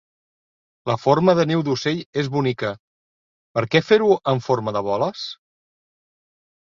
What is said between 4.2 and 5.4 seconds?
en forma de boles?